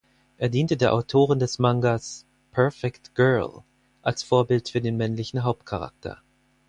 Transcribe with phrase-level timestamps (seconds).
[0.39, 3.61] Er diente der Autorin des Mangas "Perfect Girl"
[4.01, 6.23] als Vorbild für den männlichen Hauptcharakter.